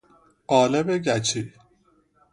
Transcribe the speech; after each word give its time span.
قالب 0.47 0.97
گچی 0.97 1.53